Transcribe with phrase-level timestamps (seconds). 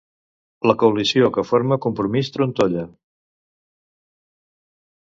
[0.69, 2.87] La coalició que forma Compromís trontolla.